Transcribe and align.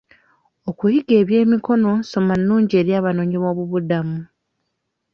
Okuyiga 0.69 1.13
eby'emikono 1.21 1.89
nsoma 2.01 2.33
nnungi 2.39 2.73
eri 2.81 2.91
abanoonyiboobubudamu. 2.99 4.19